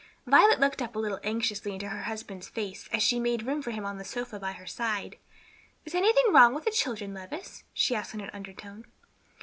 [0.25, 3.69] Violet looked up a little anxiously into her husband's face as she made room for
[3.69, 5.17] him on the sofa by her side.
[5.85, 8.85] "Is anything wrong with the children, Levis?" she asked in an undertone.